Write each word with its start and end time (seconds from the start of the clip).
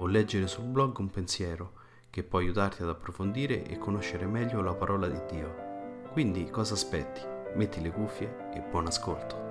o 0.00 0.06
leggere 0.06 0.46
sul 0.46 0.64
blog 0.64 0.98
un 0.98 1.10
pensiero 1.10 1.72
che 2.10 2.22
può 2.22 2.38
aiutarti 2.38 2.82
ad 2.82 2.88
approfondire 2.88 3.64
e 3.64 3.78
conoscere 3.78 4.26
meglio 4.26 4.62
la 4.62 4.74
parola 4.74 5.06
di 5.06 5.20
Dio. 5.30 5.68
Quindi 6.10 6.50
cosa 6.50 6.74
aspetti? 6.74 7.20
Metti 7.54 7.80
le 7.80 7.90
cuffie 7.90 8.50
e 8.54 8.60
buon 8.60 8.86
ascolto. 8.86 9.48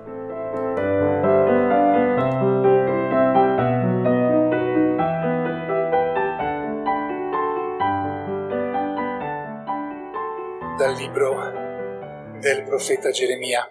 Dal 10.76 10.94
libro 10.94 12.38
del 12.40 12.64
profeta 12.64 13.10
Geremia. 13.10 13.70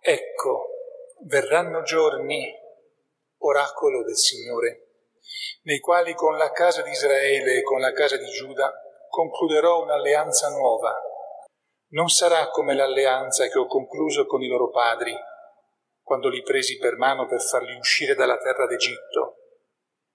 Ecco, 0.00 0.66
verranno 1.24 1.82
giorni 1.82 2.60
oracolo 3.42 4.02
del 4.02 4.16
Signore, 4.16 4.88
nei 5.62 5.78
quali 5.78 6.14
con 6.14 6.36
la 6.36 6.50
casa 6.50 6.82
di 6.82 6.90
Israele 6.90 7.58
e 7.58 7.62
con 7.62 7.80
la 7.80 7.92
casa 7.92 8.16
di 8.16 8.28
Giuda 8.30 8.72
concluderò 9.08 9.82
un'alleanza 9.82 10.48
nuova. 10.50 10.94
Non 11.90 12.08
sarà 12.08 12.48
come 12.48 12.74
l'alleanza 12.74 13.46
che 13.48 13.58
ho 13.58 13.66
concluso 13.66 14.26
con 14.26 14.42
i 14.42 14.48
loro 14.48 14.70
padri, 14.70 15.14
quando 16.02 16.28
li 16.28 16.42
presi 16.42 16.78
per 16.78 16.96
mano 16.96 17.26
per 17.26 17.40
farli 17.40 17.76
uscire 17.76 18.14
dalla 18.14 18.38
terra 18.38 18.66
d'Egitto, 18.66 19.36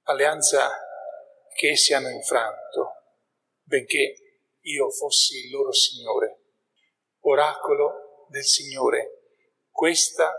alleanza 0.03 0.69
che 1.53 1.69
essi 1.69 1.93
hanno 1.93 2.09
infranto, 2.09 2.93
benché 3.63 4.15
io 4.61 4.89
fossi 4.89 5.45
il 5.45 5.51
loro 5.51 5.71
Signore. 5.71 6.41
Oracolo 7.21 8.25
del 8.29 8.43
Signore, 8.43 9.35
questa 9.69 10.35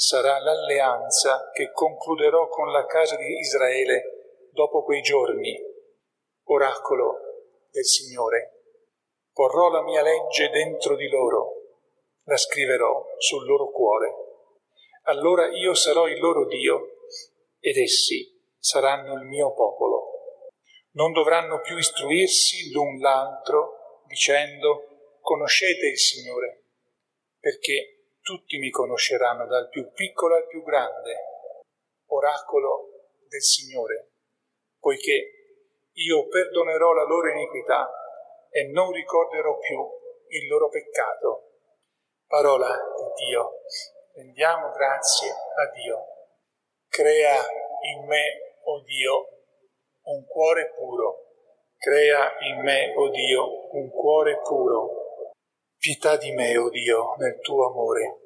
sarà 0.00 0.38
l'alleanza 0.38 1.50
che 1.52 1.72
concluderò 1.72 2.48
con 2.48 2.72
la 2.72 2.86
casa 2.86 3.16
di 3.16 3.36
Israele 3.36 4.48
dopo 4.50 4.82
quei 4.82 5.02
giorni. 5.02 5.54
Oracolo 6.44 7.18
del 7.70 7.84
Signore. 7.84 8.62
Porrò 9.30 9.68
la 9.68 9.82
mia 9.82 10.00
legge 10.00 10.48
dentro 10.48 10.96
di 10.96 11.06
loro, 11.06 11.52
la 12.24 12.36
scriverò 12.38 13.04
sul 13.18 13.44
loro 13.44 13.70
cuore. 13.70 14.14
Allora 15.02 15.48
io 15.48 15.74
sarò 15.74 16.08
il 16.08 16.18
loro 16.18 16.46
Dio 16.46 17.04
ed 17.60 17.76
essi 17.76 18.26
saranno 18.58 19.12
il 19.20 19.26
mio 19.26 19.52
popolo. 19.52 20.12
Non 20.92 21.12
dovranno 21.12 21.60
più 21.60 21.76
istruirsi 21.76 22.72
l'un 22.72 22.98
l'altro 23.00 24.02
dicendo 24.06 25.18
conoscete 25.20 25.88
il 25.88 25.98
Signore, 25.98 26.64
perché 27.38 27.99
tutti 28.22 28.58
mi 28.58 28.70
conosceranno 28.70 29.46
dal 29.46 29.68
più 29.68 29.90
piccolo 29.92 30.36
al 30.36 30.46
più 30.46 30.62
grande, 30.62 31.14
oracolo 32.06 32.88
del 33.28 33.42
Signore, 33.42 34.12
poiché 34.78 35.88
io 35.92 36.28
perdonerò 36.28 36.92
la 36.92 37.04
loro 37.04 37.30
iniquità 37.30 37.90
e 38.50 38.64
non 38.68 38.92
ricorderò 38.92 39.58
più 39.58 39.78
il 40.28 40.46
loro 40.48 40.68
peccato. 40.68 41.46
Parola 42.26 42.68
di 42.68 43.26
Dio. 43.26 43.62
Rendiamo 44.14 44.70
grazie 44.70 45.30
a 45.30 45.70
Dio. 45.72 46.04
Crea 46.88 47.42
in 47.92 48.06
me, 48.06 48.56
o 48.62 48.74
oh 48.74 48.82
Dio, 48.82 49.28
un 50.02 50.24
cuore 50.26 50.72
puro. 50.76 51.26
Crea 51.76 52.36
in 52.40 52.60
me, 52.60 52.92
o 52.94 53.02
oh 53.02 53.10
Dio, 53.10 53.74
un 53.74 53.90
cuore 53.90 54.40
puro 54.40 54.99
Pietà 55.80 56.18
di 56.18 56.30
me, 56.32 56.54
o 56.58 56.64
oh 56.64 56.68
Dio, 56.68 57.14
nel 57.16 57.40
tuo 57.40 57.70
amore. 57.70 58.18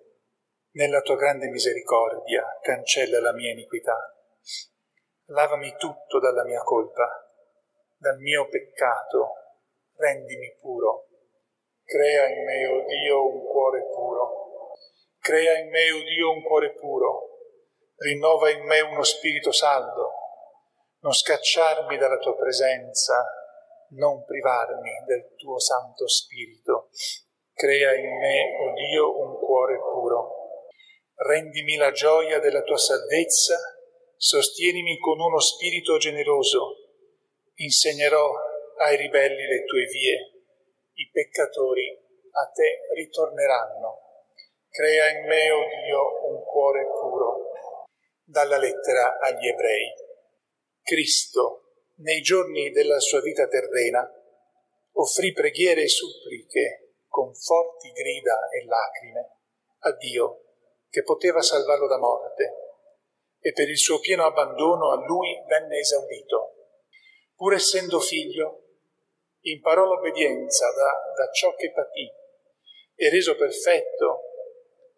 Nella 0.72 1.02
tua 1.02 1.14
grande 1.14 1.46
misericordia 1.46 2.42
cancella 2.60 3.20
la 3.20 3.32
mia 3.32 3.52
iniquità. 3.52 3.96
Lavami 5.26 5.72
tutto 5.76 6.18
dalla 6.18 6.42
mia 6.42 6.60
colpa, 6.64 7.06
dal 7.96 8.18
mio 8.18 8.48
peccato, 8.48 9.34
rendimi 9.94 10.52
puro. 10.60 11.06
Crea 11.84 12.26
in 12.26 12.44
me, 12.44 12.66
o 12.66 12.76
oh 12.76 12.86
Dio, 12.88 13.24
un 13.24 13.44
cuore 13.46 13.82
puro. 13.82 14.30
Crea 15.20 15.56
in 15.56 15.68
me, 15.68 15.92
o 15.92 15.98
oh 15.98 16.02
Dio, 16.02 16.30
un 16.32 16.42
cuore 16.42 16.72
puro. 16.72 17.38
Rinnova 17.98 18.50
in 18.50 18.64
me 18.64 18.80
uno 18.80 19.04
spirito 19.04 19.52
saldo. 19.52 20.10
Non 21.02 21.12
scacciarmi 21.12 21.98
dalla 21.98 22.18
tua 22.18 22.34
presenza, 22.34 23.24
non 23.90 24.24
privarmi 24.24 25.04
del 25.06 25.36
tuo 25.36 25.60
Santo 25.60 26.08
Spirito 26.08 26.88
Crea 27.56 27.94
in 27.94 28.18
me, 28.18 28.56
o 28.58 28.64
oh 28.64 28.72
Dio, 28.74 29.20
un 29.20 29.38
cuore 29.38 29.78
puro. 29.78 30.28
Rendimi 31.14 31.76
la 31.76 31.92
gioia 31.92 32.40
della 32.40 32.62
tua 32.62 32.76
salvezza, 32.76 33.56
sostienimi 34.16 34.98
con 34.98 35.20
uno 35.20 35.38
spirito 35.38 35.96
generoso. 35.96 36.74
Insegnerò 37.54 38.28
ai 38.78 38.96
ribelli 38.96 39.46
le 39.46 39.64
tue 39.66 39.84
vie, 39.84 40.32
i 40.94 41.08
peccatori 41.12 41.96
a 42.32 42.50
te 42.52 42.80
ritorneranno. 42.96 44.00
Crea 44.68 45.10
in 45.10 45.26
me, 45.26 45.50
o 45.52 45.60
oh 45.60 45.68
Dio, 45.68 46.32
un 46.32 46.42
cuore 46.42 46.86
puro. 46.86 47.52
Dalla 48.24 48.58
lettera 48.58 49.20
agli 49.20 49.46
ebrei. 49.46 49.92
Cristo, 50.82 51.84
nei 51.98 52.20
giorni 52.20 52.72
della 52.72 52.98
sua 52.98 53.20
vita 53.20 53.46
terrena, 53.46 54.10
offrì 54.94 55.32
preghiere 55.32 55.82
e 55.82 55.88
suppliche 55.88 56.83
con 57.14 57.32
forti 57.32 57.92
grida 57.92 58.48
e 58.50 58.66
lacrime 58.66 59.36
a 59.86 59.92
Dio 59.92 60.40
che 60.90 61.04
poteva 61.04 61.40
salvarlo 61.42 61.86
da 61.86 61.96
morte 61.96 62.54
e 63.38 63.52
per 63.52 63.68
il 63.68 63.78
suo 63.78 64.00
pieno 64.00 64.24
abbandono 64.24 64.90
a 64.90 64.96
lui 64.96 65.40
venne 65.46 65.78
esaudito. 65.78 66.54
Pur 67.36 67.54
essendo 67.54 68.00
figlio, 68.00 68.62
imparò 69.42 69.84
l'obbedienza 69.84 70.66
da, 70.72 71.24
da 71.24 71.30
ciò 71.30 71.54
che 71.54 71.70
patì 71.70 72.10
e 72.96 73.10
reso 73.10 73.36
perfetto 73.36 74.22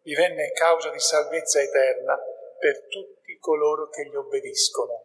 divenne 0.00 0.52
causa 0.52 0.88
di 0.88 1.00
salvezza 1.00 1.60
eterna 1.60 2.18
per 2.58 2.86
tutti 2.88 3.36
coloro 3.38 3.90
che 3.90 4.08
gli 4.08 4.14
obbediscono. 4.14 5.04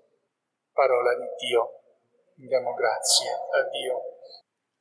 Parola 0.71 1.13
di 1.15 1.27
Dio. 1.45 1.75
Diamo 2.35 2.73
grazie 2.73 3.31
a 3.31 3.67
Dio. 3.67 4.10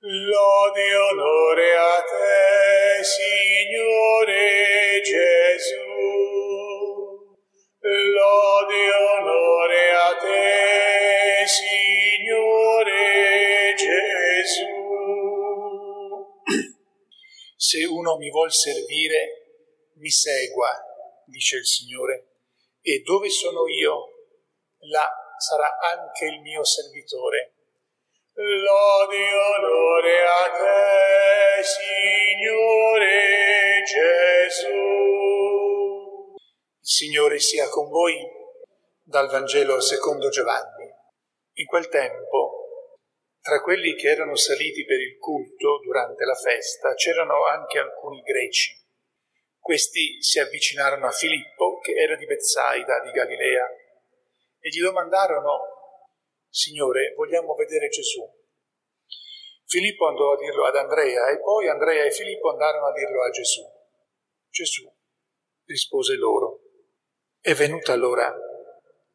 Lode 0.03 0.81
e 0.81 0.97
onore 0.97 1.77
a 1.77 2.01
te, 2.01 3.05
Signore 3.05 5.03
Gesù. 5.05 5.77
Lode 7.81 8.75
e 8.75 8.93
onore 9.19 9.93
a 9.93 10.17
te, 10.17 11.45
Signore 11.47 13.05
Gesù. 13.77 14.73
Se 17.57 17.85
uno 17.85 18.17
mi 18.17 18.31
vuol 18.31 18.51
servire, 18.51 19.91
mi 19.97 20.09
segua, 20.09 20.83
dice 21.27 21.57
il 21.59 21.67
Signore, 21.67 22.39
e 22.81 23.03
dove 23.05 23.29
sono 23.29 23.69
io, 23.69 24.09
là 24.79 25.07
sarà 25.37 25.77
anche 25.79 26.25
il 26.25 26.41
mio 26.41 26.65
servitore 26.65 27.50
Lodi 28.43 29.21
onore 29.21 30.17
a 30.25 30.51
te, 30.51 31.63
Signore 31.63 33.13
Gesù. 33.85 34.79
Il 36.33 36.87
Signore 36.87 37.39
sia 37.39 37.69
con 37.69 37.91
voi 37.91 38.17
dal 39.03 39.29
Vangelo 39.29 39.79
secondo 39.83 40.31
Giovanni. 40.31 40.89
In 41.57 41.67
quel 41.67 41.89
tempo, 41.89 42.89
tra 43.43 43.61
quelli 43.61 43.95
che 43.95 44.09
erano 44.09 44.37
saliti 44.37 44.87
per 44.87 45.01
il 45.01 45.19
culto 45.19 45.79
durante 45.85 46.25
la 46.25 46.35
festa, 46.35 46.95
c'erano 46.95 47.45
anche 47.45 47.79
alcuni 47.79 48.23
greci. 48.23 48.75
Questi 49.59 50.23
si 50.23 50.39
avvicinarono 50.39 51.07
a 51.07 51.11
Filippo, 51.11 51.79
che 51.81 51.93
era 51.93 52.17
di 52.17 52.25
Bezzaida 52.25 53.01
di 53.01 53.11
Galilea, 53.11 53.67
e 54.61 54.69
gli 54.71 54.81
domandarono 54.81 55.80
Signore, 56.53 57.15
vogliamo 57.15 57.55
vedere 57.55 57.89
Gesù. 57.89 58.29
Filippo 59.67 60.09
andò 60.09 60.33
a 60.33 60.37
dirlo 60.37 60.67
ad 60.67 60.75
Andrea 60.75 61.31
e 61.31 61.39
poi 61.39 61.69
Andrea 61.69 62.05
e 62.05 62.11
Filippo 62.11 62.51
andarono 62.51 62.87
a 62.89 62.93
dirlo 62.93 63.23
a 63.23 63.31
Gesù. 63.31 63.63
Gesù 64.51 64.93
rispose 65.67 66.17
loro, 66.17 66.61
è 67.41 67.55
venuta 67.55 67.95
l'ora, 67.95 68.35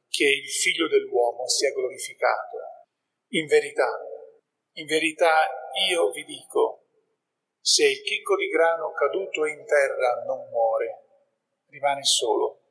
che 0.08 0.24
il 0.24 0.50
figlio 0.50 0.88
dell'uomo 0.88 1.46
sia 1.50 1.74
glorificato. 1.74 2.58
In 3.32 3.48
verità, 3.48 3.90
in 4.76 4.86
verità 4.86 5.34
io 5.90 6.12
vi 6.12 6.24
dico, 6.24 6.88
se 7.60 7.86
il 7.90 8.02
chicco 8.02 8.38
di 8.38 8.48
grano 8.48 8.94
caduto 8.94 9.46
in 9.46 9.66
terra 9.66 10.24
non 10.26 10.48
muore, 10.50 11.04
rimane 11.68 12.06
solo. 12.06 12.62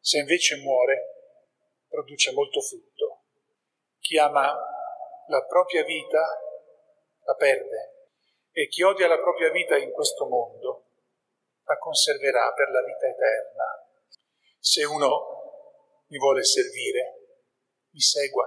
Se 0.00 0.18
invece 0.18 0.56
muore, 0.56 1.46
produce 1.86 2.32
molto 2.32 2.60
frutto. 2.60 3.13
Chi 4.04 4.18
ama 4.18 4.52
la 5.28 5.46
propria 5.46 5.82
vita 5.82 6.20
la 7.24 7.34
perde 7.36 8.10
e 8.52 8.68
chi 8.68 8.82
odia 8.82 9.08
la 9.08 9.18
propria 9.18 9.50
vita 9.50 9.78
in 9.78 9.92
questo 9.92 10.26
mondo 10.26 10.90
la 11.64 11.78
conserverà 11.78 12.52
per 12.52 12.68
la 12.68 12.82
vita 12.82 13.06
eterna. 13.06 13.64
Se 14.58 14.84
uno 14.84 16.04
mi 16.08 16.18
vuole 16.18 16.44
servire, 16.44 17.14
mi 17.92 18.00
segua 18.00 18.46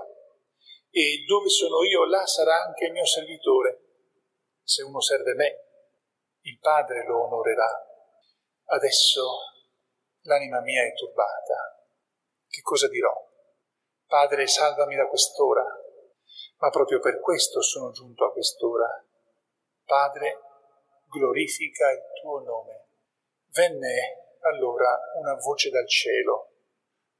e 0.91 1.23
dove 1.25 1.49
sono 1.49 1.83
io 1.85 2.05
là 2.05 2.23
sarà 2.27 2.61
anche 2.61 2.85
il 2.85 2.91
mio 2.91 3.05
servitore. 3.07 3.81
Se 4.61 4.83
uno 4.83 5.01
serve 5.01 5.33
me, 5.33 5.65
il 6.41 6.59
Padre 6.59 7.03
lo 7.03 7.23
onorerà. 7.23 7.83
Adesso 8.65 9.23
l'anima 10.21 10.61
mia 10.61 10.83
è 10.83 10.93
turbata. 10.93 11.83
Che 12.47 12.61
cosa 12.61 12.87
dirò? 12.87 13.26
Padre, 14.07 14.47
salvami 14.47 14.95
da 14.95 15.05
quest'ora, 15.05 15.65
ma 16.59 16.69
proprio 16.69 17.01
per 17.01 17.19
questo 17.19 17.61
sono 17.61 17.91
giunto 17.91 18.23
a 18.23 18.31
quest'ora. 18.31 18.87
Padre, 19.83 20.39
glorifica 21.09 21.91
il 21.91 22.03
tuo 22.21 22.39
nome. 22.39 22.85
Venne 23.51 24.37
allora 24.43 24.97
una 25.19 25.35
voce 25.35 25.69
dal 25.69 25.85
cielo. 25.89 26.53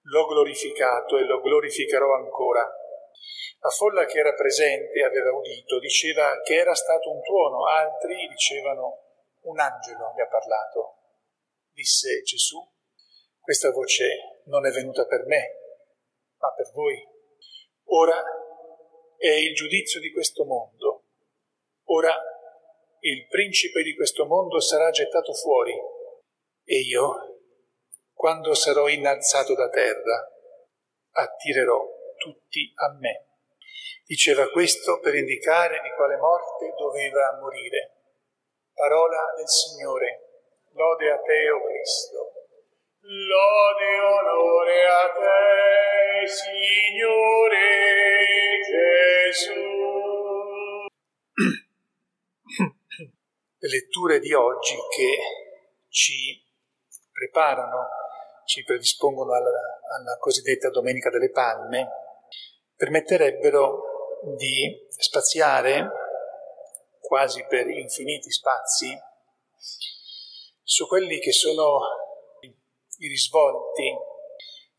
L'ho 0.03 0.27
glorificato 0.27 1.17
e 1.17 1.25
lo 1.25 1.41
glorificherò 1.41 2.15
ancora. 2.15 2.63
La 3.59 3.69
folla 3.69 4.05
che 4.05 4.19
era 4.19 4.33
presente 4.33 5.03
aveva 5.03 5.31
udito, 5.31 5.79
diceva 5.79 6.39
che 6.39 6.55
era 6.55 6.73
stato 6.73 7.11
un 7.11 7.21
tuono, 7.21 7.65
altri 7.65 8.27
dicevano 8.29 9.01
un 9.41 9.59
angelo 9.59 10.13
mi 10.15 10.21
ha 10.21 10.27
parlato. 10.27 10.95
Disse 11.73 12.21
Gesù, 12.21 12.65
questa 13.41 13.71
voce 13.71 14.41
non 14.45 14.65
è 14.65 14.71
venuta 14.71 15.05
per 15.05 15.25
me, 15.25 15.66
ma 16.39 16.53
per 16.53 16.71
voi. 16.73 17.07
Ora 17.85 18.23
è 19.17 19.29
il 19.29 19.53
giudizio 19.53 19.99
di 19.99 20.11
questo 20.11 20.45
mondo. 20.45 21.03
Ora 21.85 22.15
il 22.99 23.27
principe 23.27 23.83
di 23.83 23.95
questo 23.95 24.25
mondo 24.25 24.59
sarà 24.59 24.89
gettato 24.89 25.33
fuori 25.33 25.73
e 26.63 26.79
io, 26.79 27.39
quando 28.13 28.53
sarò 28.53 28.87
innalzato 28.87 29.55
da 29.55 29.69
terra, 29.69 30.31
attirerò 31.11 31.81
tutti 32.17 32.71
a 32.75 32.93
me. 32.99 33.27
Diceva 34.05 34.49
questo 34.49 34.99
per 34.99 35.15
indicare 35.15 35.81
di 35.81 35.89
quale 35.95 36.17
morte 36.17 36.73
doveva 36.77 37.37
morire. 37.39 37.93
Parola 38.73 39.33
del 39.35 39.47
Signore. 39.47 40.23
Lode 40.73 41.11
a 41.11 41.19
te, 41.19 41.49
o 41.49 41.57
oh 41.57 41.65
Cristo. 41.65 42.36
Lode 43.09 43.85
e 43.85 43.99
onore 44.01 44.83
a 44.85 45.07
te, 45.15 46.27
Signore 46.27 47.63
Gesù. 48.67 49.63
Le 53.59 53.69
letture 53.69 54.19
di 54.19 54.33
oggi 54.33 54.75
che 54.93 55.17
ci 55.87 56.37
preparano, 57.09 57.87
ci 58.43 58.65
predispongono 58.65 59.35
alla, 59.35 59.51
alla 59.97 60.17
cosiddetta 60.19 60.69
Domenica 60.69 61.09
delle 61.09 61.31
Palme, 61.31 61.87
permetterebbero 62.75 63.83
di 64.35 64.85
spaziare 64.89 65.89
quasi 66.99 67.45
per 67.47 67.69
infiniti 67.69 68.29
spazi 68.31 68.93
su 70.61 70.85
quelli 70.87 71.19
che 71.19 71.31
sono 71.31 72.05
i 72.97 73.07
risvolti, 73.07 73.95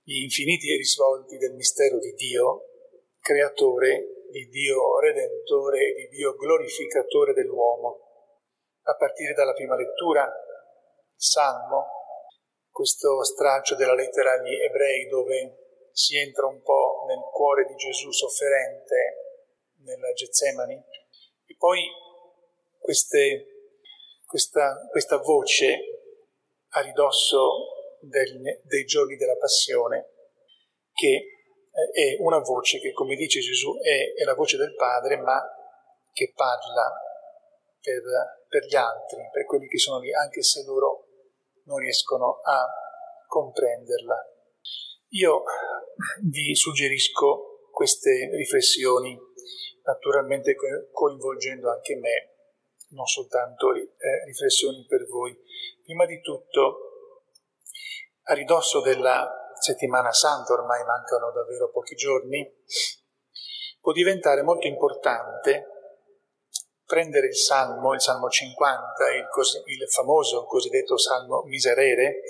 gli 0.02 0.22
infiniti 0.22 0.74
risvolti 0.76 1.36
del 1.36 1.54
mistero 1.54 1.98
di 1.98 2.12
Dio, 2.14 2.64
creatore, 3.20 4.26
di 4.30 4.48
Dio 4.48 4.98
redentore 5.00 5.78
e 5.78 5.94
di 5.94 6.16
Dio 6.16 6.34
glorificatore 6.34 7.32
dell'uomo. 7.32 8.00
A 8.82 8.96
partire 8.96 9.34
dalla 9.34 9.52
prima 9.52 9.76
lettura, 9.76 10.26
Salmo, 11.14 11.86
questo 12.70 13.22
straccio 13.24 13.74
della 13.74 13.94
lettera 13.94 14.32
agli 14.32 14.54
ebrei 14.54 15.08
dove 15.08 15.90
si 15.92 16.16
entra 16.16 16.46
un 16.46 16.62
po' 16.62 17.04
nel 17.08 17.18
cuore 17.32 17.66
di 17.66 17.74
Gesù 17.74 18.10
sofferente 18.12 19.74
nella 19.82 20.12
Getsemani 20.12 20.74
e 21.46 21.56
poi 21.58 21.82
queste, 22.78 23.46
questa, 24.24 24.86
questa, 24.90 25.16
voce 25.18 25.76
a 26.68 26.80
ridosso 26.82 27.77
del, 28.00 28.60
dei 28.64 28.84
giorni 28.84 29.16
della 29.16 29.36
passione 29.36 30.12
che 30.92 31.38
è 31.92 32.16
una 32.20 32.40
voce 32.40 32.80
che, 32.80 32.92
come 32.92 33.14
dice 33.14 33.40
Gesù, 33.40 33.78
è, 33.78 34.14
è 34.14 34.24
la 34.24 34.34
voce 34.34 34.56
del 34.56 34.74
Padre, 34.74 35.16
ma 35.16 35.40
che 36.12 36.32
parla 36.34 36.92
per, 37.80 38.02
per 38.48 38.64
gli 38.64 38.74
altri, 38.74 39.28
per 39.32 39.44
quelli 39.44 39.68
che 39.68 39.78
sono 39.78 40.00
lì, 40.00 40.12
anche 40.12 40.42
se 40.42 40.64
loro 40.64 41.06
non 41.64 41.78
riescono 41.78 42.40
a 42.42 42.66
comprenderla. 43.26 44.26
Io 45.10 45.42
vi 46.24 46.54
suggerisco 46.54 47.68
queste 47.70 48.28
riflessioni, 48.34 49.16
naturalmente 49.84 50.56
coinvolgendo 50.90 51.70
anche 51.70 51.94
me, 51.96 52.34
non 52.90 53.06
soltanto 53.06 53.72
eh, 53.74 54.24
riflessioni 54.26 54.84
per 54.86 55.06
voi. 55.06 55.38
Prima 55.84 56.06
di 56.06 56.20
tutto, 56.20 56.87
a 58.28 58.34
ridosso 58.34 58.80
della 58.80 59.52
settimana 59.58 60.12
santa, 60.12 60.52
ormai 60.52 60.84
mancano 60.84 61.32
davvero 61.32 61.70
pochi 61.70 61.94
giorni, 61.94 62.46
può 63.80 63.92
diventare 63.92 64.42
molto 64.42 64.66
importante 64.66 65.66
prendere 66.84 67.28
il 67.28 67.36
Salmo, 67.36 67.92
il 67.92 68.00
Salmo 68.00 68.28
50, 68.28 69.14
il, 69.14 69.28
cos- 69.28 69.62
il 69.66 69.90
famoso 69.90 70.44
cosiddetto 70.44 70.96
Salmo 70.96 71.42
Miserere, 71.44 72.20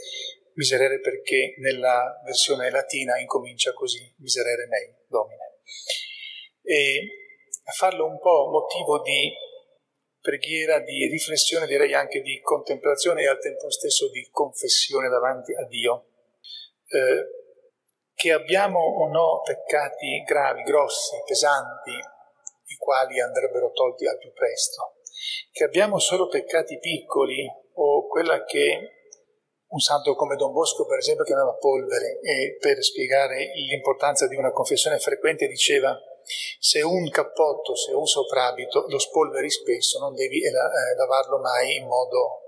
miserere 0.55 1.01
perché 1.01 1.55
nella 1.59 2.21
versione 2.25 2.71
latina 2.71 3.19
incomincia 3.19 3.73
così, 3.73 4.13
miserere 4.19 4.67
mei, 4.67 4.93
domine, 5.07 5.61
e 6.63 7.09
farlo 7.77 8.07
un 8.07 8.19
po' 8.19 8.49
motivo 8.51 9.01
di 9.01 9.33
preghiera, 10.29 10.79
di 10.81 11.07
riflessione, 11.07 11.67
direi 11.67 11.95
anche 11.95 12.21
di 12.21 12.39
contemplazione 12.43 13.23
e 13.23 13.29
al 13.29 13.41
tempo 13.41 13.71
stesso 13.71 14.11
di 14.11 14.29
confessione 14.31 15.09
davanti 15.09 15.55
a 15.55 15.65
Dio. 15.65 16.05
Eh, 16.85 17.37
che 18.13 18.33
abbiamo 18.33 18.79
o 18.79 19.09
no 19.09 19.41
peccati 19.43 20.23
gravi, 20.27 20.63
grossi, 20.65 21.17
pesanti, 21.25 21.93
i 21.93 22.77
quali 22.77 23.21
andrebbero 23.21 23.71
tolti 23.71 24.07
al 24.07 24.19
più 24.19 24.33
presto, 24.33 24.97
che 25.51 25.65
abbiamo 25.65 25.99
solo 25.99 26.27
peccati 26.27 26.79
piccoli 26.79 27.47
o 27.75 28.07
quella 28.09 28.45
che 28.45 28.97
un 29.69 29.79
santo 29.79 30.15
come 30.15 30.37
Don 30.37 30.53
Bosco, 30.53 30.85
per 30.85 30.99
esempio, 30.99 31.25
chiamava 31.25 31.55
polvere 31.55 32.19
e 32.21 32.57
per 32.59 32.83
spiegare 32.83 33.53
l'importanza 33.55 34.27
di 34.27 34.35
una 34.35 34.51
confessione 34.51 34.99
frequente 34.99 35.47
diceva 35.47 35.97
se 36.59 36.83
un 36.83 37.09
cappotto, 37.11 37.75
se 37.75 37.93
un 37.93 38.07
soprabito 38.07 38.87
lo 38.89 38.99
spolveri 38.99 39.51
spesso 39.51 39.99
non 39.99 40.15
devi 40.15 40.45
eh, 40.45 40.51
lavarlo 40.51 41.39
mai 41.39 41.77
in 41.77 41.87
modo 41.87 42.43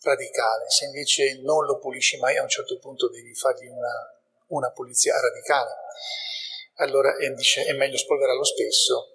radicale, 0.00 0.68
se 0.70 0.86
invece 0.86 1.40
non 1.42 1.64
lo 1.64 1.78
pulisci 1.78 2.18
mai 2.18 2.36
a 2.36 2.42
un 2.42 2.48
certo 2.48 2.78
punto 2.78 3.08
devi 3.08 3.34
fargli 3.34 3.66
una, 3.66 4.20
una 4.48 4.70
pulizia 4.70 5.14
radicale. 5.18 5.70
Allora 6.76 7.16
eh, 7.16 7.32
dice 7.34 7.64
è 7.64 7.72
meglio 7.72 7.96
spolverarlo 7.96 8.44
spesso. 8.44 9.14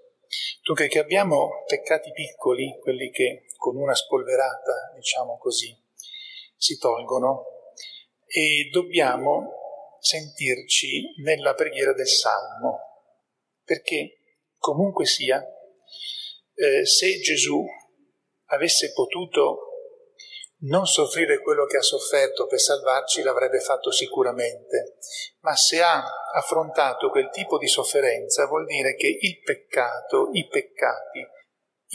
Dunque 0.63 0.87
che 0.87 0.99
abbiamo 0.99 1.63
peccati 1.67 2.11
piccoli, 2.11 2.77
quelli 2.81 3.11
che 3.11 3.45
con 3.57 3.77
una 3.77 3.93
spolverata, 3.93 4.91
diciamo 4.95 5.37
così, 5.37 5.77
si 6.57 6.77
tolgono, 6.77 7.45
e 8.25 8.69
dobbiamo 8.71 9.97
sentirci 9.99 11.21
nella 11.21 11.53
preghiera 11.53 11.93
del 11.93 12.07
Salmo, 12.07 12.92
perché 13.63 14.19
comunque 14.57 15.05
sia, 15.05 15.41
eh, 16.55 16.85
se 16.85 17.19
Gesù 17.19 17.65
avesse 18.47 18.91
potuto 18.93 19.69
non 20.63 20.85
soffrire 20.85 21.41
quello 21.41 21.65
che 21.65 21.77
ha 21.77 21.81
sofferto 21.81 22.45
per 22.45 22.59
salvarci 22.59 23.21
l'avrebbe 23.21 23.59
fatto 23.59 23.91
sicuramente, 23.91 24.97
ma 25.41 25.55
se 25.55 25.81
ha 25.81 26.01
affrontato 26.33 27.09
quel 27.09 27.29
tipo 27.31 27.57
di 27.57 27.67
sofferenza 27.67 28.47
vuol 28.47 28.65
dire 28.65 28.95
che 28.95 29.07
il 29.07 29.41
peccato, 29.41 30.29
i 30.31 30.47
peccati, 30.47 31.19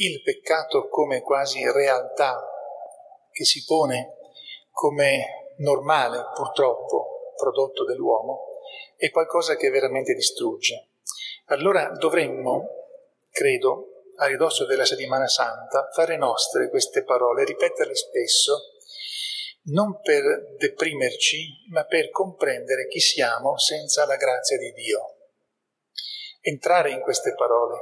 il 0.01 0.23
peccato 0.23 0.89
come 0.89 1.23
quasi 1.23 1.65
realtà 1.71 2.43
che 3.31 3.45
si 3.45 3.65
pone 3.65 4.17
come 4.71 5.55
normale, 5.59 6.27
purtroppo, 6.35 7.33
prodotto 7.37 7.85
dell'uomo, 7.85 8.61
è 8.97 9.11
qualcosa 9.11 9.57
che 9.57 9.71
veramente 9.71 10.13
distrugge. 10.13 10.88
Allora 11.51 11.89
dovremmo, 11.97 12.69
credo, 13.31 14.03
a 14.17 14.27
ridosso 14.27 14.67
della 14.67 14.85
settimana 14.85 15.27
santa, 15.29 15.89
fare 15.93 16.19
nostre 16.19 16.69
queste 16.69 17.05
parole, 17.05 17.45
ripeterle 17.47 17.95
spesso, 17.95 18.75
non 19.71 19.99
per 20.03 20.57
deprimerci, 20.59 21.69
ma 21.71 21.87
per 21.87 22.11
comprendere 22.11 22.87
chi 22.89 23.01
siamo 23.01 23.57
senza 23.57 24.05
la 24.05 24.17
grazia 24.17 24.59
di 24.59 24.73
Dio. 24.73 25.15
Entrare 26.43 26.91
in 26.91 27.01
queste 27.01 27.35
parole, 27.35 27.81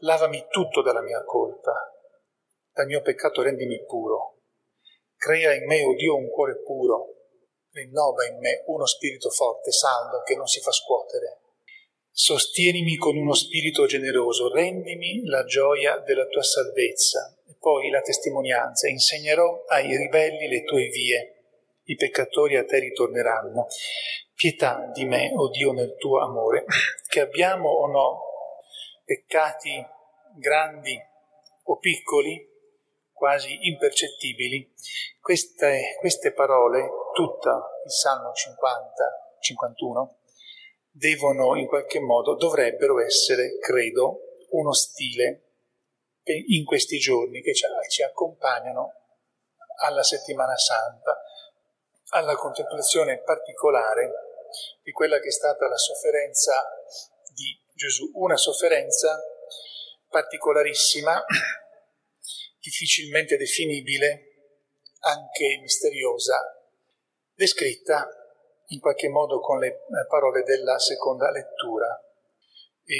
lavami 0.00 0.46
tutto 0.48 0.80
dalla 0.80 1.02
mia 1.02 1.22
colpa, 1.22 1.74
dal 2.72 2.86
mio 2.86 3.02
peccato 3.02 3.42
rendimi 3.42 3.84
puro, 3.84 4.38
crea 5.16 5.52
in 5.52 5.66
me, 5.66 5.84
o 5.84 5.90
oh 5.90 5.94
Dio, 5.96 6.16
un 6.16 6.30
cuore 6.30 6.62
puro, 6.62 7.14
rinnova 7.72 8.24
in 8.26 8.38
me 8.38 8.62
uno 8.68 8.86
spirito 8.86 9.28
forte, 9.28 9.70
saldo, 9.70 10.22
che 10.22 10.34
non 10.34 10.46
si 10.46 10.60
fa 10.60 10.72
scuotere. 10.72 11.40
Sostienimi 12.18 12.96
con 12.96 13.14
uno 13.18 13.34
spirito 13.34 13.84
generoso, 13.84 14.50
rendimi 14.50 15.22
la 15.26 15.44
gioia 15.44 15.98
della 15.98 16.24
tua 16.24 16.42
salvezza. 16.42 17.36
E 17.46 17.56
poi 17.60 17.90
la 17.90 18.00
testimonianza, 18.00 18.88
insegnerò 18.88 19.64
ai 19.66 19.94
ribelli 19.94 20.48
le 20.48 20.64
tue 20.64 20.86
vie, 20.86 21.42
i 21.84 21.94
peccatori 21.94 22.56
a 22.56 22.64
te 22.64 22.78
ritorneranno. 22.78 23.66
Pietà 24.34 24.90
di 24.94 25.04
me, 25.04 25.30
o 25.34 25.42
oh 25.42 25.50
Dio, 25.50 25.72
nel 25.72 25.94
tuo 25.98 26.20
amore, 26.20 26.64
che 27.06 27.20
abbiamo 27.20 27.68
o 27.68 27.86
no 27.86 28.20
peccati 29.04 29.86
grandi 30.36 30.98
o 31.64 31.76
piccoli, 31.76 32.48
quasi 33.12 33.58
impercettibili, 33.68 34.72
queste, 35.20 35.96
queste 35.98 36.32
parole, 36.32 36.88
tutta 37.12 37.60
il 37.84 37.90
Salmo 37.90 38.32
50, 38.32 39.36
51, 39.40 40.16
devono 40.96 41.56
in 41.56 41.66
qualche 41.66 42.00
modo, 42.00 42.36
dovrebbero 42.36 43.00
essere, 43.00 43.58
credo, 43.58 44.46
uno 44.50 44.72
stile 44.72 45.42
in 46.24 46.64
questi 46.64 46.98
giorni 46.98 47.42
che 47.42 47.52
ci 47.54 48.02
accompagnano 48.02 48.92
alla 49.84 50.02
settimana 50.02 50.56
santa, 50.56 51.20
alla 52.10 52.34
contemplazione 52.34 53.20
particolare 53.20 54.10
di 54.82 54.90
quella 54.92 55.20
che 55.20 55.28
è 55.28 55.32
stata 55.32 55.68
la 55.68 55.76
sofferenza 55.76 56.54
di 57.32 57.60
Gesù, 57.74 58.10
una 58.14 58.36
sofferenza 58.36 59.20
particolarissima 60.08 61.22
difficilmente 62.58 63.36
definibile, 63.36 64.32
anche 65.00 65.58
misteriosa, 65.60 66.40
descritta 67.34 68.08
in 68.68 68.80
qualche 68.80 69.08
modo 69.08 69.40
con 69.40 69.58
le 69.58 69.68
eh, 69.68 70.06
parole 70.08 70.42
della 70.42 70.78
seconda 70.78 71.30
lettura, 71.30 72.00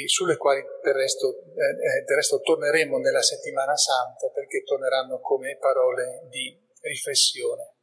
sulle 0.06 0.36
quali 0.36 0.62
del 0.82 0.94
resto, 0.94 1.28
eh, 1.28 1.98
eh, 1.98 2.02
del 2.04 2.16
resto 2.16 2.40
torneremo 2.40 2.98
nella 2.98 3.22
settimana 3.22 3.76
santa 3.76 4.28
perché 4.34 4.64
torneranno 4.64 5.20
come 5.20 5.56
parole 5.58 6.26
di 6.28 6.58
riflessione. 6.80 7.74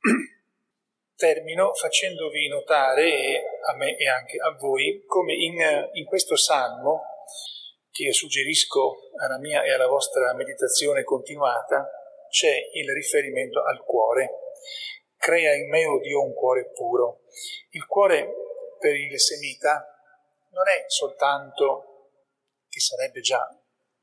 Termino 1.16 1.72
facendovi 1.74 2.48
notare, 2.48 3.42
a 3.68 3.76
me 3.76 3.96
e 3.96 4.08
anche 4.08 4.36
a 4.38 4.54
voi, 4.58 5.02
come 5.06 5.34
in, 5.34 5.88
in 5.92 6.04
questo 6.04 6.36
salmo 6.36 7.04
che 7.90 8.12
suggerisco 8.12 9.10
alla 9.22 9.38
mia 9.38 9.62
e 9.62 9.72
alla 9.72 9.86
vostra 9.86 10.34
meditazione 10.34 11.04
continuata, 11.04 11.88
c'è 12.30 12.54
il 12.72 12.92
riferimento 12.92 13.62
al 13.62 13.82
cuore. 13.84 14.30
Crea 15.20 15.54
in 15.54 15.68
me, 15.68 15.84
o 15.84 16.00
Dio, 16.00 16.24
un 16.24 16.32
cuore 16.32 16.70
puro. 16.70 17.24
Il 17.72 17.84
cuore 17.84 18.26
per 18.78 18.94
il 18.94 19.20
semita 19.20 19.84
non 20.48 20.66
è 20.66 20.84
soltanto, 20.86 22.08
che 22.66 22.80
sarebbe 22.80 23.20
già 23.20 23.46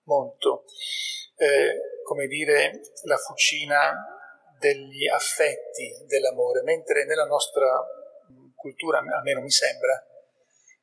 molto, 0.04 0.66
eh, 1.38 2.04
come 2.04 2.28
dire, 2.28 2.82
la 3.06 3.18
fucina 3.18 3.96
degli 4.60 5.08
affetti 5.08 6.06
dell'amore, 6.06 6.62
mentre 6.62 7.04
nella 7.06 7.26
nostra 7.26 7.84
cultura, 8.56 9.00
almeno 9.00 9.42
mi 9.42 9.50
sembra, 9.50 10.00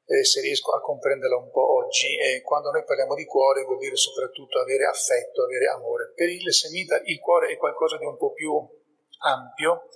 eh, 0.06 0.24
se 0.24 0.40
riesco 0.40 0.72
a 0.72 0.80
comprenderla 0.80 1.36
un 1.36 1.52
po' 1.52 1.76
oggi, 1.76 2.18
eh, 2.18 2.42
quando 2.42 2.72
noi 2.72 2.82
parliamo 2.82 3.14
di 3.14 3.24
cuore 3.24 3.62
vuol 3.62 3.78
dire 3.78 3.94
soprattutto 3.94 4.58
avere 4.58 4.84
affetto, 4.84 5.44
avere 5.44 5.68
amore. 5.68 6.12
Per 6.12 6.28
il 6.28 6.52
semita 6.52 7.00
il 7.04 7.20
cuore 7.20 7.52
è 7.52 7.56
qualcosa 7.56 7.98
di 7.98 8.04
un 8.04 8.16
po' 8.16 8.32
più 8.32 8.82
ampio 9.24 9.88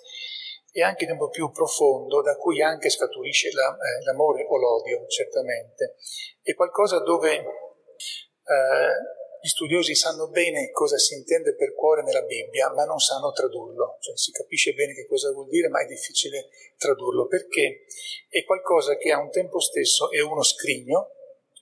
e 0.73 0.83
anche 0.83 1.07
di 1.07 1.13
un 1.13 1.19
po' 1.19 1.29
più 1.29 1.51
profondo, 1.51 2.23
da 2.23 2.37
cui 2.37 2.63
anche 2.63 2.91
scaturisce 2.91 3.51
la, 3.53 3.77
eh, 3.77 4.05
l'amore 4.05 4.47
o 4.49 4.57
l'odio, 4.57 5.07
certamente. 5.07 5.97
È 6.43 6.55
qualcosa 6.55 7.01
dove 7.01 7.35
eh, 7.35 9.17
gli 9.41 9.49
studiosi 9.49 9.95
sanno 9.95 10.29
bene 10.29 10.71
cosa 10.71 10.97
si 10.99 11.15
intende 11.15 11.55
per 11.55 11.75
cuore 11.75 12.03
nella 12.03 12.23
Bibbia, 12.23 12.71
ma 12.73 12.85
non 12.85 12.99
sanno 12.99 13.33
tradurlo. 13.33 13.97
Cioè, 14.01 14.17
si 14.17 14.31
capisce 14.31 14.73
bene 14.75 14.95
che 14.95 15.07
cosa 15.07 15.33
vuol 15.33 15.49
dire, 15.49 15.69
ma 15.69 15.81
è 15.81 15.87
difficile 15.87 16.49
tradurlo, 16.77 17.27
perché 17.27 17.85
è 18.29 18.45
qualcosa 18.45 18.97
che 18.97 19.11
a 19.11 19.21
un 19.21 19.31
tempo 19.31 19.61
stesso 19.61 20.11
è 20.11 20.21
uno 20.21 20.43
scrigno 20.43 21.11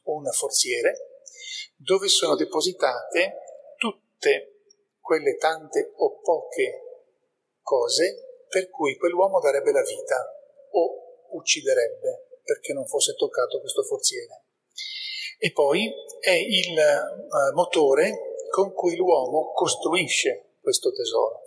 o 0.04 0.14
una 0.14 0.32
forziere, 0.32 1.20
dove 1.76 2.08
sono 2.08 2.34
depositate 2.34 3.34
tutte 3.76 4.62
quelle 5.00 5.36
tante 5.36 5.92
o 5.96 6.20
poche 6.20 6.85
cose 7.66 8.44
per 8.48 8.70
cui 8.70 8.96
quell'uomo 8.96 9.40
darebbe 9.40 9.72
la 9.72 9.82
vita 9.82 10.22
o 10.70 11.26
ucciderebbe 11.30 12.38
perché 12.44 12.72
non 12.72 12.86
fosse 12.86 13.14
toccato 13.16 13.58
questo 13.58 13.82
forziere 13.82 14.44
e 15.38 15.52
poi 15.52 15.92
è 16.20 16.30
il 16.30 16.76
uh, 16.78 17.54
motore 17.54 18.36
con 18.50 18.72
cui 18.72 18.96
l'uomo 18.96 19.52
costruisce 19.52 20.54
questo 20.60 20.92
tesoro. 20.92 21.42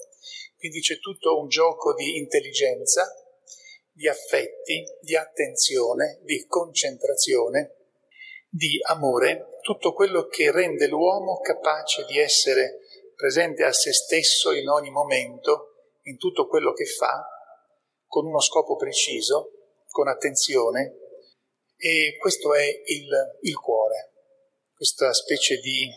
Quindi 0.58 0.82
c'è 0.82 1.00
tutto 1.00 1.40
un 1.40 1.48
gioco 1.48 1.94
di 1.94 2.18
intelligenza, 2.18 3.12
di 3.92 4.08
affetti, 4.08 4.84
di 5.02 5.16
attenzione, 5.16 6.20
di 6.24 6.46
concentrazione, 6.46 7.76
di 8.50 8.80
amore, 8.88 9.60
tutto 9.62 9.94
quello 9.94 10.28
che 10.28 10.52
rende 10.52 10.88
l'uomo 10.88 11.40
capace 11.40 12.06
di 12.06 12.20
essere 12.20 12.80
presente 13.16 13.64
a 13.64 13.74
se 13.74 13.94
stesso 13.94 14.52
in 14.52 14.68
ogni 14.70 14.90
momento, 14.90 15.69
in 16.10 16.18
tutto 16.18 16.48
quello 16.48 16.74
che 16.74 16.86
fa, 16.86 17.25
con 18.06 18.25
uno 18.25 18.42
scopo 18.42 18.75
preciso, 18.75 19.51
con 19.88 20.08
attenzione, 20.08 20.98
e 21.78 22.18
questo 22.20 22.54
è 22.54 22.66
il, 22.66 23.08
il 23.42 23.58
cuore, 23.58 24.12
questa 24.75 25.13
specie 25.13 25.58
di 25.58 25.89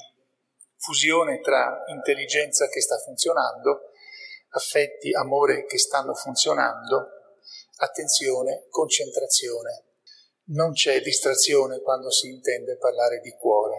fusione 0.76 1.40
tra 1.40 1.82
intelligenza 1.86 2.68
che 2.68 2.80
sta 2.80 2.98
funzionando, 2.98 3.90
affetti, 4.50 5.12
amore 5.14 5.64
che 5.64 5.78
stanno 5.78 6.14
funzionando, 6.14 7.08
attenzione, 7.78 8.66
concentrazione. 8.68 9.84
Non 10.44 10.72
c'è 10.72 11.00
distrazione 11.00 11.80
quando 11.80 12.10
si 12.10 12.28
intende 12.28 12.76
parlare 12.76 13.20
di 13.20 13.30
cuore. 13.32 13.76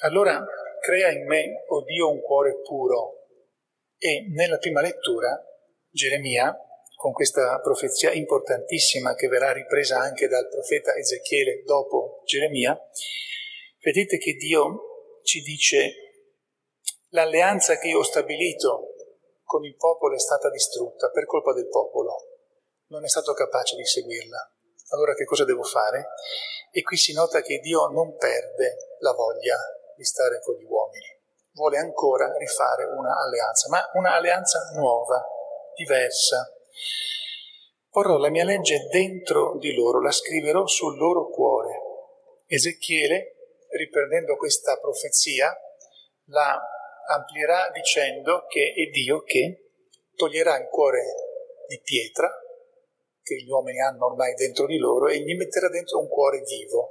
Allora 0.00 0.44
crea 0.80 1.10
in 1.10 1.26
me, 1.26 1.64
o 1.68 1.76
oh 1.76 1.84
Dio, 1.84 2.10
un 2.10 2.20
cuore 2.20 2.60
puro. 2.60 3.26
E 3.98 4.26
nella 4.30 4.58
prima 4.58 4.80
lettura 4.80 5.38
Geremia 5.90 6.56
con 6.96 7.12
questa 7.12 7.60
profezia 7.60 8.12
importantissima 8.12 9.14
che 9.14 9.28
verrà 9.28 9.52
ripresa 9.52 9.98
anche 9.98 10.26
dal 10.26 10.48
profeta 10.48 10.94
Ezechiele 10.94 11.62
dopo 11.62 12.22
Geremia, 12.24 12.76
vedete 13.84 14.18
che 14.18 14.32
Dio 14.32 15.20
ci 15.22 15.40
dice 15.42 15.92
l'alleanza 17.10 17.78
che 17.78 17.88
io 17.88 17.98
ho 17.98 18.02
stabilito 18.02 18.94
con 19.44 19.64
il 19.64 19.76
popolo 19.76 20.16
è 20.16 20.18
stata 20.18 20.50
distrutta 20.50 21.10
per 21.10 21.24
colpa 21.24 21.52
del 21.52 21.68
popolo, 21.68 22.16
non 22.88 23.04
è 23.04 23.08
stato 23.08 23.32
capace 23.32 23.76
di 23.76 23.84
seguirla. 23.84 24.52
Allora 24.90 25.14
che 25.14 25.24
cosa 25.24 25.44
devo 25.44 25.62
fare? 25.62 26.08
E 26.72 26.82
qui 26.82 26.96
si 26.96 27.12
nota 27.12 27.40
che 27.42 27.58
Dio 27.60 27.86
non 27.86 28.16
perde 28.16 28.96
la 28.98 29.12
voglia 29.12 29.56
di 29.96 30.04
stare 30.04 30.40
con 30.40 30.56
gli 30.56 30.64
uomini, 30.64 31.06
vuole 31.52 31.78
ancora 31.78 32.36
rifare 32.36 32.84
una 32.84 33.16
alleanza, 33.16 33.68
ma 33.68 33.88
una 33.94 34.14
alleanza 34.14 34.58
nuova, 34.74 35.24
diversa, 35.78 36.52
Porrò 37.98 38.18
la 38.18 38.28
mia 38.28 38.44
legge 38.44 38.86
dentro 38.92 39.56
di 39.58 39.74
loro, 39.74 40.00
la 40.00 40.12
scriverò 40.12 40.66
sul 40.66 40.96
loro 40.96 41.30
cuore. 41.30 41.80
Ezechiele, 42.46 43.64
riprendendo 43.70 44.36
questa 44.36 44.78
profezia, 44.78 45.52
la 46.26 46.62
amplierà 47.08 47.70
dicendo 47.70 48.44
che 48.46 48.72
è 48.72 48.90
Dio 48.90 49.22
che 49.22 49.72
toglierà 50.14 50.58
il 50.58 50.68
cuore 50.68 51.02
di 51.66 51.80
pietra, 51.82 52.30
che 53.22 53.36
gli 53.36 53.48
uomini 53.48 53.80
hanno 53.80 54.06
ormai 54.06 54.34
dentro 54.34 54.66
di 54.66 54.76
loro, 54.76 55.08
e 55.08 55.18
gli 55.18 55.34
metterà 55.34 55.68
dentro 55.68 55.98
un 55.98 56.08
cuore 56.08 56.42
vivo, 56.42 56.90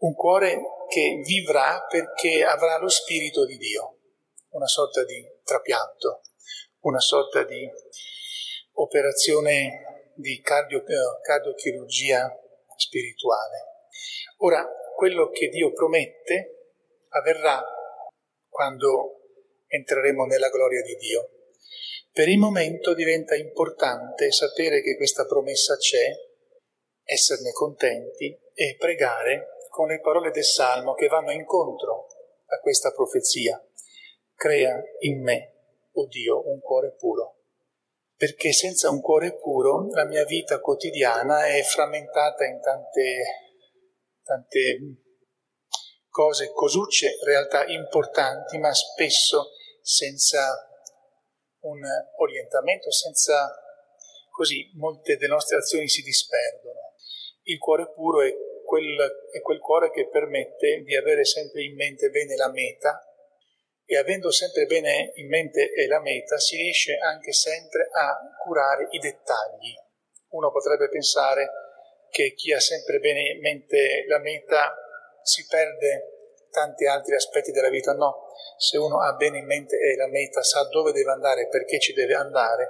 un 0.00 0.14
cuore 0.14 0.60
che 0.88 1.22
vivrà 1.24 1.86
perché 1.88 2.44
avrà 2.44 2.78
lo 2.78 2.88
spirito 2.88 3.46
di 3.46 3.56
Dio, 3.56 3.96
una 4.50 4.66
sorta 4.66 5.04
di 5.04 5.24
trapianto, 5.44 6.20
una 6.80 7.00
sorta 7.00 7.44
di 7.44 7.68
operazione 8.74 10.12
di 10.14 10.40
cardio, 10.40 10.84
eh, 10.86 11.20
cardiochirurgia 11.22 12.38
spirituale. 12.76 13.68
Ora, 14.38 14.66
quello 14.96 15.28
che 15.30 15.48
Dio 15.48 15.72
promette 15.72 16.74
avverrà 17.08 17.62
quando 18.48 19.20
entreremo 19.66 20.24
nella 20.24 20.48
gloria 20.48 20.82
di 20.82 20.96
Dio. 20.96 21.30
Per 22.12 22.28
il 22.28 22.38
momento 22.38 22.94
diventa 22.94 23.34
importante 23.34 24.32
sapere 24.32 24.82
che 24.82 24.96
questa 24.96 25.24
promessa 25.26 25.76
c'è, 25.76 26.10
esserne 27.04 27.52
contenti 27.52 28.36
e 28.52 28.76
pregare 28.78 29.66
con 29.68 29.88
le 29.88 30.00
parole 30.00 30.30
del 30.30 30.44
Salmo 30.44 30.94
che 30.94 31.06
vanno 31.06 31.30
incontro 31.30 32.06
a 32.46 32.58
questa 32.58 32.90
profezia. 32.90 33.62
Crea 34.34 34.82
in 35.00 35.22
me, 35.22 35.59
o 35.92 36.06
Dio, 36.06 36.48
un 36.48 36.60
cuore 36.60 36.94
puro. 36.96 37.36
Perché 38.14 38.52
senza 38.52 38.90
un 38.90 39.00
cuore 39.00 39.36
puro 39.36 39.88
la 39.92 40.04
mia 40.04 40.24
vita 40.24 40.60
quotidiana 40.60 41.46
è 41.46 41.62
frammentata 41.62 42.44
in 42.44 42.60
tante, 42.60 43.22
tante 44.22 44.78
cose 46.08 46.50
cosucce, 46.52 47.16
realtà 47.24 47.64
importanti, 47.66 48.58
ma 48.58 48.72
spesso 48.74 49.52
senza 49.80 50.46
un 51.60 51.80
orientamento, 52.18 52.90
senza 52.90 53.48
così 54.30 54.70
molte 54.74 55.16
delle 55.16 55.32
nostre 55.32 55.56
azioni 55.56 55.88
si 55.88 56.02
disperdono. 56.02 56.94
Il 57.44 57.58
cuore 57.58 57.90
puro 57.92 58.22
è 58.22 58.32
quel, 58.64 58.96
è 59.32 59.40
quel 59.40 59.58
cuore 59.58 59.90
che 59.90 60.08
permette 60.08 60.82
di 60.84 60.94
avere 60.94 61.24
sempre 61.24 61.64
in 61.64 61.74
mente 61.74 62.10
bene 62.10 62.36
la 62.36 62.50
meta 62.50 63.09
e 63.90 63.96
avendo 63.96 64.30
sempre 64.30 64.66
bene 64.66 65.10
in 65.16 65.26
mente 65.26 65.72
la 65.88 65.98
meta 65.98 66.38
si 66.38 66.54
riesce 66.54 66.96
anche 66.96 67.32
sempre 67.32 67.88
a 67.92 68.16
curare 68.40 68.86
i 68.90 69.00
dettagli. 69.00 69.74
Uno 70.28 70.52
potrebbe 70.52 70.88
pensare 70.88 71.50
che 72.08 72.34
chi 72.34 72.52
ha 72.52 72.60
sempre 72.60 73.00
bene 73.00 73.32
in 73.32 73.40
mente 73.40 74.04
la 74.06 74.20
meta 74.20 74.76
si 75.24 75.44
perde 75.44 76.36
tanti 76.52 76.86
altri 76.86 77.16
aspetti 77.16 77.50
della 77.50 77.68
vita, 77.68 77.92
no. 77.92 78.28
Se 78.58 78.78
uno 78.78 79.02
ha 79.02 79.12
bene 79.14 79.38
in 79.38 79.46
mente 79.46 79.76
la 79.96 80.06
meta, 80.06 80.40
sa 80.44 80.68
dove 80.68 80.92
deve 80.92 81.10
andare, 81.10 81.48
perché 81.48 81.80
ci 81.80 81.92
deve 81.92 82.14
andare, 82.14 82.68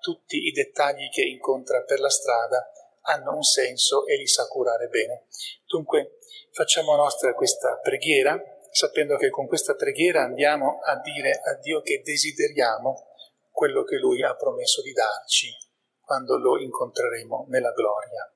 tutti 0.00 0.38
i 0.38 0.52
dettagli 0.52 1.10
che 1.10 1.20
incontra 1.20 1.82
per 1.82 2.00
la 2.00 2.08
strada 2.08 2.72
hanno 3.02 3.34
un 3.34 3.42
senso 3.42 4.06
e 4.06 4.16
li 4.16 4.26
sa 4.26 4.46
curare 4.46 4.86
bene. 4.86 5.26
Dunque 5.66 6.16
facciamo 6.50 6.96
nostra 6.96 7.34
questa 7.34 7.78
preghiera, 7.82 8.42
sapendo 8.72 9.16
che 9.16 9.28
con 9.28 9.46
questa 9.46 9.74
preghiera 9.74 10.22
andiamo 10.22 10.80
a 10.80 10.98
dire 10.98 11.30
a 11.30 11.58
Dio 11.60 11.82
che 11.82 12.00
desideriamo 12.02 13.12
quello 13.50 13.84
che 13.84 13.96
Lui 13.96 14.22
ha 14.22 14.34
promesso 14.34 14.80
di 14.80 14.92
darci 14.92 15.54
quando 16.00 16.38
lo 16.38 16.58
incontreremo 16.58 17.46
nella 17.48 17.72
gloria. 17.72 18.32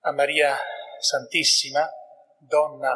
A 0.00 0.12
Maria 0.12 0.54
Santissima, 0.98 1.88
donna 2.38 2.94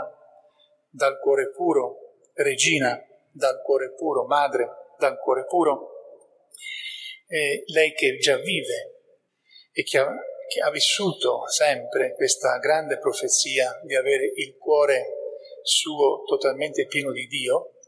dal 0.91 1.19
cuore 1.21 1.50
puro, 1.50 2.19
regina 2.35 3.03
dal 3.31 3.62
cuore 3.62 3.95
puro, 3.95 4.26
madre 4.26 4.69
dal 4.99 5.19
cuore 5.19 5.47
puro, 5.47 5.91
e 7.26 7.64
lei 7.67 7.95
che 7.95 8.19
già 8.19 8.37
vive 8.37 9.00
e 9.73 9.83
che 9.83 9.99
ha, 9.99 10.07
che 10.47 10.61
ha 10.61 10.71
vissuto 10.71 11.49
sempre 11.49 12.14
questa 12.14 12.59
grande 12.59 12.99
profezia 12.99 13.81
di 13.83 13.97
avere 13.97 14.31
il 14.35 14.57
cuore 14.59 15.24
suo 15.64 16.23
totalmente 16.25 16.87
pieno 16.87 17.11
di 17.11 17.26
Dio, 17.26 17.78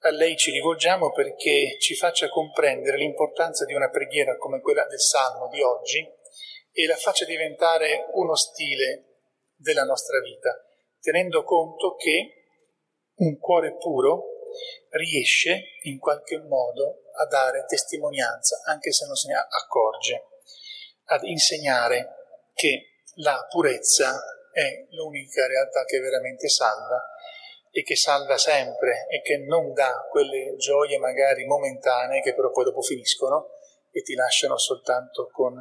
a 0.00 0.10
lei 0.10 0.36
ci 0.36 0.50
rivolgiamo 0.50 1.12
perché 1.12 1.76
ci 1.78 1.94
faccia 1.94 2.28
comprendere 2.28 2.96
l'importanza 2.96 3.64
di 3.64 3.72
una 3.72 3.88
preghiera 3.88 4.36
come 4.36 4.60
quella 4.60 4.84
del 4.86 5.00
Salmo 5.00 5.48
di 5.48 5.62
oggi 5.62 6.04
e 6.72 6.86
la 6.86 6.96
faccia 6.96 7.24
diventare 7.24 8.08
uno 8.14 8.34
stile 8.34 9.20
della 9.54 9.84
nostra 9.84 10.18
vita, 10.20 10.60
tenendo 11.00 11.44
conto 11.44 11.94
che 11.94 12.46
un 13.16 13.38
cuore 13.38 13.76
puro 13.76 14.24
riesce 14.90 15.78
in 15.82 16.00
qualche 16.00 16.38
modo 16.38 17.02
a 17.14 17.26
dare 17.26 17.64
testimonianza, 17.66 18.62
anche 18.64 18.90
se 18.90 19.06
non 19.06 19.14
se 19.14 19.28
ne 19.28 19.34
accorge, 19.34 20.26
ad 21.04 21.22
insegnare 21.22 22.08
che 22.54 23.04
la 23.16 23.46
purezza 23.48 24.20
è 24.52 24.86
l'unica 24.90 25.46
realtà 25.46 25.84
che 25.84 25.98
veramente 25.98 26.48
salva 26.48 27.02
e 27.70 27.82
che 27.82 27.96
salva 27.96 28.36
sempre 28.36 29.06
e 29.08 29.22
che 29.22 29.38
non 29.38 29.72
dà 29.72 30.06
quelle 30.10 30.56
gioie 30.56 30.98
magari 30.98 31.46
momentanee 31.46 32.20
che 32.20 32.34
però 32.34 32.50
poi 32.50 32.64
dopo 32.64 32.82
finiscono 32.82 33.50
e 33.90 34.02
ti 34.02 34.14
lasciano 34.14 34.58
soltanto 34.58 35.28
con 35.30 35.54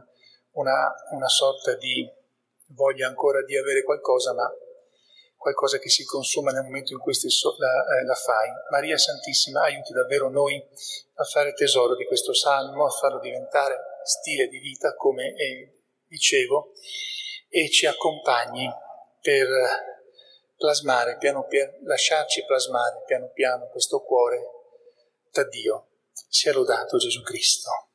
una, 0.54 0.94
una 1.12 1.28
sorta 1.28 1.76
di 1.76 2.10
voglia 2.74 3.08
ancora 3.08 3.44
di 3.44 3.58
avere 3.58 3.84
qualcosa, 3.84 4.34
ma 4.34 4.50
qualcosa 5.38 5.80
che 5.80 5.90
si 5.90 6.06
consuma 6.06 6.52
nel 6.52 6.64
momento 6.64 6.94
in 6.94 7.00
cui 7.00 7.14
stesso 7.14 7.56
la, 7.58 8.00
eh, 8.00 8.06
la, 8.06 8.14
fai. 8.14 8.50
Maria 8.70 8.98
Santissima 8.98 9.62
aiuti 9.62 9.92
davvero 9.92 10.30
noi 10.30 10.62
a 11.16 11.24
fare 11.24 11.54
tesoro 11.54 11.96
di 11.96 12.06
questo 12.06 12.34
salmo, 12.34 12.86
a 12.86 12.90
farlo 12.90 13.20
diventare 13.20 13.78
stile 14.04 14.48
di 14.48 14.60
vita, 14.60 14.96
come 14.96 15.34
eh, 15.36 15.72
dicevo, 16.08 16.74
e 17.54 17.70
ci 17.70 17.86
accompagni 17.86 18.66
per 19.20 19.46
plasmare 20.56 21.18
piano 21.18 21.46
piano, 21.46 21.74
lasciarci 21.84 22.46
plasmare 22.46 23.04
piano 23.06 23.30
piano 23.34 23.68
questo 23.68 24.02
cuore 24.02 24.40
da 25.32 25.44
Dio. 25.44 25.88
Sia 26.30 26.54
lodato 26.54 26.98
Gesù 26.98 27.22
Cristo. 27.24 27.91